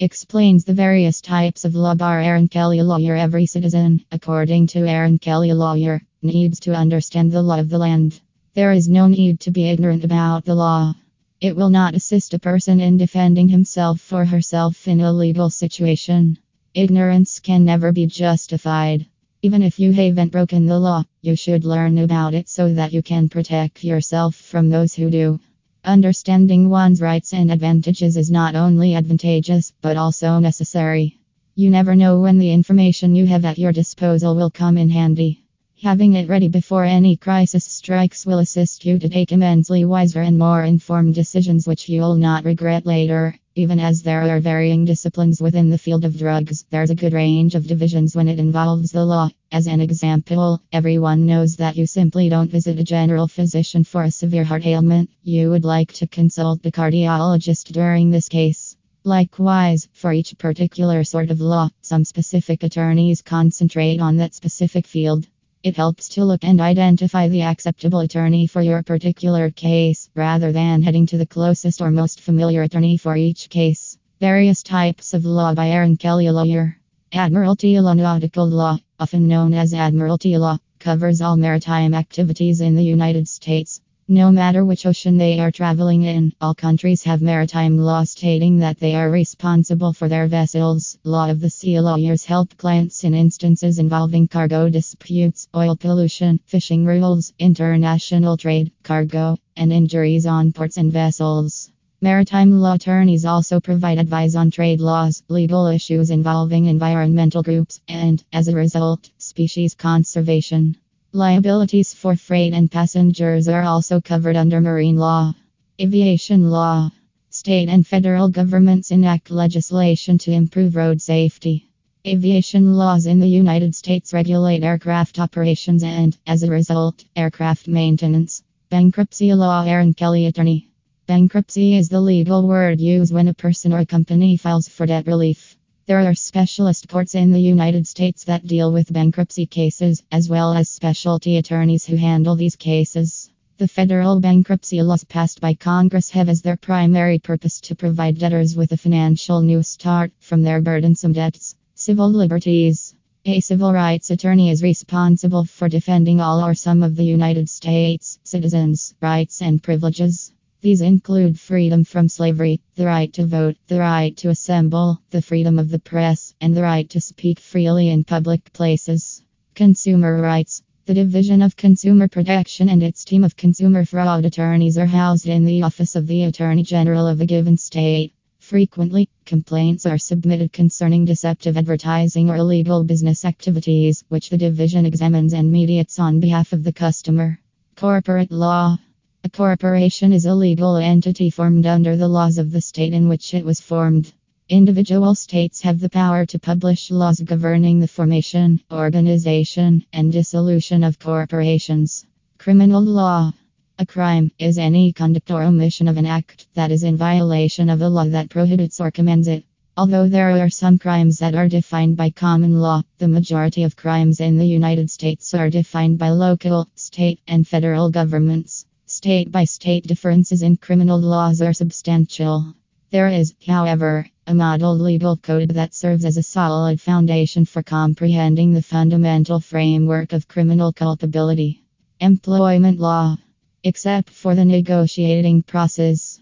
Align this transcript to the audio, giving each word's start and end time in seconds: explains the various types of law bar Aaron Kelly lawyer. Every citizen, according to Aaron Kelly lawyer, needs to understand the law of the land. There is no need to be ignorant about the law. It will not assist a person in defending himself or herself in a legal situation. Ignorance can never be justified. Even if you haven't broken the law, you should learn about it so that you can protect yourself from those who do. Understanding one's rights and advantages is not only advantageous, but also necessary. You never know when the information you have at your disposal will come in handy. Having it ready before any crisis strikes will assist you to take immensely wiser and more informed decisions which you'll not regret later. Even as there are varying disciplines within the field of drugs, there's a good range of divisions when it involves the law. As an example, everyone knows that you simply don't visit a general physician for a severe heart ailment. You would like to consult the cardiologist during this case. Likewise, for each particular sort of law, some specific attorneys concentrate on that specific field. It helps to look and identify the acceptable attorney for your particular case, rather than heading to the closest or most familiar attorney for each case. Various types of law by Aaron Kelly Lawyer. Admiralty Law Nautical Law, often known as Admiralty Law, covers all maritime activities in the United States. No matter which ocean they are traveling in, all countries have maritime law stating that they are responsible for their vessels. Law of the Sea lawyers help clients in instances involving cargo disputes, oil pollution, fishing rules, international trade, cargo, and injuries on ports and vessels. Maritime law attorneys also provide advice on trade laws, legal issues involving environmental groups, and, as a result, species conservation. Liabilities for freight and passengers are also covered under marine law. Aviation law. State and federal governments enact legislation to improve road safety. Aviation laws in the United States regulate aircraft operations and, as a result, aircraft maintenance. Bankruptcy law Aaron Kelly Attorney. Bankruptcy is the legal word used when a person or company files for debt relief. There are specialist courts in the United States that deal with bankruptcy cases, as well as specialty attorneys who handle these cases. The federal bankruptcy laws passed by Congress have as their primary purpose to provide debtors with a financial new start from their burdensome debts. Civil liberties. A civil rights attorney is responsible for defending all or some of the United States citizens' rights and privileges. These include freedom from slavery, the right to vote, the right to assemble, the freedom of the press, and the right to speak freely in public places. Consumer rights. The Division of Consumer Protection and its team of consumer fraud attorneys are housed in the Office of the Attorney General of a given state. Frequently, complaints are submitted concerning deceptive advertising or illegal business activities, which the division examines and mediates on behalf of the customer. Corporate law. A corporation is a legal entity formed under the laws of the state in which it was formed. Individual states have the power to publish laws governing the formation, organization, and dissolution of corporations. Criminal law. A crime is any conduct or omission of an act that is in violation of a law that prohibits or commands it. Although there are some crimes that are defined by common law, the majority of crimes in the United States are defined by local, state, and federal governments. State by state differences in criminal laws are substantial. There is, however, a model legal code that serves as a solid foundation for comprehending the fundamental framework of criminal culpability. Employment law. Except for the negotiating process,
explains 0.00 0.64
the 0.64 0.74
various 0.74 1.20
types 1.20 1.64
of 1.64 1.74
law 1.74 1.94
bar 1.94 2.20
Aaron 2.20 2.46
Kelly 2.46 2.80
lawyer. 2.82 3.16
Every 3.16 3.46
citizen, 3.46 4.04
according 4.12 4.68
to 4.68 4.86
Aaron 4.86 5.18
Kelly 5.18 5.52
lawyer, 5.52 6.00
needs 6.22 6.60
to 6.60 6.74
understand 6.74 7.32
the 7.32 7.42
law 7.42 7.58
of 7.58 7.68
the 7.68 7.78
land. 7.78 8.20
There 8.54 8.70
is 8.70 8.88
no 8.88 9.08
need 9.08 9.40
to 9.40 9.50
be 9.50 9.68
ignorant 9.68 10.04
about 10.04 10.44
the 10.44 10.54
law. 10.54 10.94
It 11.40 11.56
will 11.56 11.70
not 11.70 11.94
assist 11.94 12.32
a 12.32 12.38
person 12.38 12.78
in 12.80 12.96
defending 12.96 13.48
himself 13.48 14.12
or 14.12 14.24
herself 14.24 14.86
in 14.86 15.00
a 15.00 15.12
legal 15.12 15.50
situation. 15.50 16.38
Ignorance 16.74 17.40
can 17.40 17.64
never 17.64 17.90
be 17.90 18.06
justified. 18.06 19.06
Even 19.42 19.62
if 19.62 19.80
you 19.80 19.92
haven't 19.92 20.30
broken 20.30 20.66
the 20.66 20.78
law, 20.78 21.04
you 21.22 21.34
should 21.34 21.64
learn 21.64 21.98
about 21.98 22.34
it 22.34 22.48
so 22.48 22.72
that 22.74 22.92
you 22.92 23.02
can 23.02 23.28
protect 23.28 23.82
yourself 23.82 24.36
from 24.36 24.68
those 24.68 24.94
who 24.94 25.10
do. 25.10 25.40
Understanding 25.88 26.68
one's 26.68 27.00
rights 27.00 27.32
and 27.32 27.50
advantages 27.50 28.18
is 28.18 28.30
not 28.30 28.54
only 28.54 28.94
advantageous, 28.94 29.72
but 29.80 29.96
also 29.96 30.38
necessary. 30.38 31.18
You 31.54 31.70
never 31.70 31.96
know 31.96 32.20
when 32.20 32.36
the 32.36 32.52
information 32.52 33.14
you 33.14 33.24
have 33.24 33.46
at 33.46 33.58
your 33.58 33.72
disposal 33.72 34.36
will 34.36 34.50
come 34.50 34.76
in 34.76 34.90
handy. 34.90 35.44
Having 35.82 36.12
it 36.12 36.28
ready 36.28 36.48
before 36.48 36.84
any 36.84 37.16
crisis 37.16 37.64
strikes 37.64 38.26
will 38.26 38.40
assist 38.40 38.84
you 38.84 38.98
to 38.98 39.08
take 39.08 39.32
immensely 39.32 39.86
wiser 39.86 40.20
and 40.20 40.38
more 40.38 40.62
informed 40.62 41.14
decisions 41.14 41.66
which 41.66 41.88
you'll 41.88 42.16
not 42.16 42.44
regret 42.44 42.84
later. 42.84 43.38
Even 43.58 43.80
as 43.80 44.02
there 44.02 44.22
are 44.22 44.38
varying 44.38 44.84
disciplines 44.84 45.42
within 45.42 45.68
the 45.68 45.78
field 45.78 46.04
of 46.04 46.16
drugs, 46.16 46.64
there's 46.70 46.90
a 46.90 46.94
good 46.94 47.12
range 47.12 47.56
of 47.56 47.66
divisions 47.66 48.14
when 48.14 48.28
it 48.28 48.38
involves 48.38 48.92
the 48.92 49.04
law. 49.04 49.28
As 49.50 49.66
an 49.66 49.80
example, 49.80 50.62
everyone 50.70 51.26
knows 51.26 51.56
that 51.56 51.76
you 51.76 51.84
simply 51.84 52.28
don't 52.28 52.52
visit 52.52 52.78
a 52.78 52.84
general 52.84 53.26
physician 53.26 53.82
for 53.82 54.04
a 54.04 54.12
severe 54.12 54.44
heart 54.44 54.64
ailment. 54.64 55.10
You 55.24 55.50
would 55.50 55.64
like 55.64 55.92
to 55.94 56.06
consult 56.06 56.62
the 56.62 56.70
cardiologist 56.70 57.72
during 57.72 58.12
this 58.12 58.28
case. 58.28 58.76
Likewise, 59.02 59.88
for 59.92 60.12
each 60.12 60.38
particular 60.38 61.02
sort 61.02 61.32
of 61.32 61.40
law, 61.40 61.68
some 61.82 62.04
specific 62.04 62.62
attorneys 62.62 63.22
concentrate 63.22 64.00
on 64.00 64.18
that 64.18 64.36
specific 64.36 64.86
field. 64.86 65.26
It 65.64 65.76
helps 65.76 66.08
to 66.10 66.24
look 66.24 66.44
and 66.44 66.60
identify 66.60 67.26
the 67.26 67.42
acceptable 67.42 67.98
attorney 67.98 68.46
for 68.46 68.62
your 68.62 68.80
particular 68.84 69.50
case, 69.50 70.08
rather 70.14 70.52
than 70.52 70.82
heading 70.82 71.04
to 71.06 71.18
the 71.18 71.26
closest 71.26 71.80
or 71.80 71.90
most 71.90 72.20
familiar 72.20 72.62
attorney 72.62 72.96
for 72.96 73.16
each 73.16 73.50
case. 73.50 73.98
Various 74.20 74.62
types 74.62 75.14
of 75.14 75.24
law 75.24 75.54
by 75.54 75.70
Aaron 75.70 75.96
Kelly 75.96 76.30
Lawyer. 76.30 76.78
Admiralty 77.12 77.80
Law 77.80 77.94
Nautical 77.94 78.48
Law, 78.48 78.78
often 79.00 79.26
known 79.26 79.52
as 79.52 79.74
Admiralty 79.74 80.38
Law, 80.38 80.58
covers 80.78 81.20
all 81.20 81.36
maritime 81.36 81.92
activities 81.92 82.60
in 82.60 82.76
the 82.76 82.84
United 82.84 83.26
States. 83.26 83.80
No 84.10 84.32
matter 84.32 84.64
which 84.64 84.86
ocean 84.86 85.18
they 85.18 85.38
are 85.38 85.50
traveling 85.50 86.04
in, 86.04 86.32
all 86.40 86.54
countries 86.54 87.02
have 87.02 87.20
maritime 87.20 87.76
law 87.76 88.04
stating 88.04 88.56
that 88.60 88.80
they 88.80 88.94
are 88.94 89.10
responsible 89.10 89.92
for 89.92 90.08
their 90.08 90.26
vessels. 90.26 90.96
Law 91.04 91.28
of 91.30 91.40
the 91.40 91.50
Sea 91.50 91.78
lawyers 91.78 92.24
help 92.24 92.56
clients 92.56 93.04
in 93.04 93.12
instances 93.12 93.78
involving 93.78 94.26
cargo 94.26 94.70
disputes, 94.70 95.46
oil 95.54 95.76
pollution, 95.76 96.40
fishing 96.46 96.86
rules, 96.86 97.34
international 97.38 98.38
trade, 98.38 98.72
cargo, 98.82 99.36
and 99.58 99.74
injuries 99.74 100.24
on 100.24 100.54
ports 100.54 100.78
and 100.78 100.90
vessels. 100.90 101.70
Maritime 102.00 102.60
law 102.60 102.76
attorneys 102.76 103.26
also 103.26 103.60
provide 103.60 103.98
advice 103.98 104.34
on 104.34 104.50
trade 104.50 104.80
laws, 104.80 105.22
legal 105.28 105.66
issues 105.66 106.08
involving 106.08 106.64
environmental 106.64 107.42
groups, 107.42 107.82
and, 107.88 108.24
as 108.32 108.48
a 108.48 108.56
result, 108.56 109.10
species 109.18 109.74
conservation. 109.74 110.78
Liabilities 111.14 111.94
for 111.94 112.16
freight 112.16 112.52
and 112.52 112.70
passengers 112.70 113.48
are 113.48 113.62
also 113.62 113.98
covered 113.98 114.36
under 114.36 114.60
marine 114.60 114.96
law. 114.96 115.32
Aviation 115.80 116.50
law. 116.50 116.90
State 117.30 117.70
and 117.70 117.86
federal 117.86 118.28
governments 118.28 118.90
enact 118.90 119.30
legislation 119.30 120.18
to 120.18 120.32
improve 120.32 120.76
road 120.76 121.00
safety. 121.00 121.70
Aviation 122.06 122.74
laws 122.74 123.06
in 123.06 123.20
the 123.20 123.26
United 123.26 123.74
States 123.74 124.12
regulate 124.12 124.62
aircraft 124.62 125.18
operations 125.18 125.82
and, 125.82 126.14
as 126.26 126.42
a 126.42 126.50
result, 126.50 127.02
aircraft 127.16 127.68
maintenance. 127.68 128.42
Bankruptcy 128.68 129.32
law 129.32 129.64
Aaron 129.64 129.94
Kelly 129.94 130.26
Attorney. 130.26 130.68
Bankruptcy 131.06 131.74
is 131.74 131.88
the 131.88 132.02
legal 132.02 132.46
word 132.46 132.82
used 132.82 133.14
when 133.14 133.28
a 133.28 133.34
person 133.34 133.72
or 133.72 133.86
company 133.86 134.36
files 134.36 134.68
for 134.68 134.84
debt 134.84 135.06
relief. 135.06 135.57
There 135.88 136.06
are 136.06 136.14
specialist 136.14 136.86
courts 136.86 137.14
in 137.14 137.32
the 137.32 137.40
United 137.40 137.86
States 137.86 138.24
that 138.24 138.46
deal 138.46 138.70
with 138.70 138.92
bankruptcy 138.92 139.46
cases, 139.46 140.02
as 140.12 140.28
well 140.28 140.52
as 140.52 140.68
specialty 140.68 141.38
attorneys 141.38 141.86
who 141.86 141.96
handle 141.96 142.36
these 142.36 142.56
cases. 142.56 143.30
The 143.56 143.68
federal 143.68 144.20
bankruptcy 144.20 144.82
laws 144.82 145.04
passed 145.04 145.40
by 145.40 145.54
Congress 145.54 146.10
have 146.10 146.28
as 146.28 146.42
their 146.42 146.58
primary 146.58 147.18
purpose 147.18 147.58
to 147.62 147.74
provide 147.74 148.18
debtors 148.18 148.54
with 148.54 148.72
a 148.72 148.76
financial 148.76 149.40
new 149.40 149.62
start 149.62 150.12
from 150.18 150.42
their 150.42 150.60
burdensome 150.60 151.14
debts. 151.14 151.56
Civil 151.74 152.10
liberties. 152.10 152.94
A 153.24 153.40
civil 153.40 153.72
rights 153.72 154.10
attorney 154.10 154.50
is 154.50 154.62
responsible 154.62 155.46
for 155.46 155.70
defending 155.70 156.20
all 156.20 156.44
or 156.44 156.52
some 156.52 156.82
of 156.82 156.96
the 156.96 157.04
United 157.04 157.48
States 157.48 158.18
citizens' 158.24 158.92
rights 159.00 159.40
and 159.40 159.62
privileges. 159.62 160.34
These 160.60 160.80
include 160.80 161.38
freedom 161.38 161.84
from 161.84 162.08
slavery, 162.08 162.60
the 162.74 162.86
right 162.86 163.12
to 163.12 163.24
vote, 163.24 163.56
the 163.68 163.78
right 163.78 164.16
to 164.16 164.30
assemble, 164.30 165.00
the 165.10 165.22
freedom 165.22 165.56
of 165.56 165.68
the 165.70 165.78
press, 165.78 166.34
and 166.40 166.56
the 166.56 166.62
right 166.62 166.90
to 166.90 167.00
speak 167.00 167.38
freely 167.38 167.90
in 167.90 168.02
public 168.02 168.52
places. 168.52 169.22
Consumer 169.54 170.20
rights. 170.20 170.64
The 170.86 170.94
Division 170.94 171.42
of 171.42 171.54
Consumer 171.54 172.08
Protection 172.08 172.68
and 172.68 172.82
its 172.82 173.04
team 173.04 173.22
of 173.22 173.36
consumer 173.36 173.84
fraud 173.84 174.24
attorneys 174.24 174.76
are 174.78 174.86
housed 174.86 175.28
in 175.28 175.44
the 175.44 175.62
Office 175.62 175.94
of 175.94 176.08
the 176.08 176.24
Attorney 176.24 176.64
General 176.64 177.06
of 177.06 177.20
a 177.20 177.26
given 177.26 177.56
state. 177.56 178.14
Frequently, 178.40 179.08
complaints 179.26 179.86
are 179.86 179.98
submitted 179.98 180.52
concerning 180.52 181.04
deceptive 181.04 181.56
advertising 181.56 182.30
or 182.30 182.36
illegal 182.36 182.82
business 182.82 183.24
activities, 183.24 184.02
which 184.08 184.30
the 184.30 184.38
division 184.38 184.86
examines 184.86 185.34
and 185.34 185.52
mediates 185.52 186.00
on 186.00 186.18
behalf 186.18 186.52
of 186.52 186.64
the 186.64 186.72
customer. 186.72 187.38
Corporate 187.76 188.32
law. 188.32 188.76
A 189.24 189.28
corporation 189.28 190.12
is 190.12 190.26
a 190.26 190.34
legal 190.34 190.76
entity 190.76 191.28
formed 191.28 191.66
under 191.66 191.96
the 191.96 192.06
laws 192.06 192.38
of 192.38 192.52
the 192.52 192.60
state 192.60 192.92
in 192.92 193.08
which 193.08 193.34
it 193.34 193.44
was 193.44 193.60
formed. 193.60 194.12
Individual 194.48 195.14
states 195.16 195.60
have 195.62 195.80
the 195.80 195.90
power 195.90 196.24
to 196.26 196.38
publish 196.38 196.90
laws 196.92 197.20
governing 197.20 197.80
the 197.80 197.88
formation, 197.88 198.60
organization, 198.70 199.84
and 199.92 200.12
dissolution 200.12 200.84
of 200.84 201.00
corporations. 201.00 202.06
Criminal 202.38 202.80
law. 202.80 203.32
A 203.80 203.84
crime 203.84 204.30
is 204.38 204.56
any 204.56 204.92
conduct 204.92 205.32
or 205.32 205.42
omission 205.42 205.88
of 205.88 205.96
an 205.96 206.06
act 206.06 206.46
that 206.54 206.70
is 206.70 206.84
in 206.84 206.96
violation 206.96 207.68
of 207.68 207.82
a 207.82 207.88
law 207.88 208.04
that 208.04 208.30
prohibits 208.30 208.80
or 208.80 208.92
commands 208.92 209.26
it. 209.26 209.44
Although 209.76 210.08
there 210.08 210.30
are 210.42 210.48
some 210.48 210.78
crimes 210.78 211.18
that 211.18 211.34
are 211.34 211.48
defined 211.48 211.96
by 211.96 212.10
common 212.10 212.60
law, 212.60 212.82
the 212.98 213.08
majority 213.08 213.64
of 213.64 213.76
crimes 213.76 214.20
in 214.20 214.38
the 214.38 214.46
United 214.46 214.90
States 214.90 215.34
are 215.34 215.50
defined 215.50 215.98
by 215.98 216.10
local, 216.10 216.68
state, 216.76 217.20
and 217.26 217.46
federal 217.46 217.90
governments. 217.90 218.64
State 219.00 219.30
by 219.30 219.44
state 219.44 219.86
differences 219.86 220.42
in 220.42 220.56
criminal 220.56 220.98
laws 220.98 221.40
are 221.40 221.52
substantial. 221.52 222.52
There 222.90 223.06
is, 223.06 223.32
however, 223.46 224.08
a 224.26 224.34
model 224.34 224.76
legal 224.76 225.16
code 225.16 225.50
that 225.50 225.72
serves 225.72 226.04
as 226.04 226.16
a 226.16 226.22
solid 226.24 226.80
foundation 226.80 227.44
for 227.44 227.62
comprehending 227.62 228.52
the 228.52 228.60
fundamental 228.60 229.38
framework 229.38 230.12
of 230.12 230.26
criminal 230.26 230.72
culpability. 230.72 231.62
Employment 232.00 232.80
law. 232.80 233.16
Except 233.62 234.10
for 234.10 234.34
the 234.34 234.44
negotiating 234.44 235.44
process, 235.44 236.17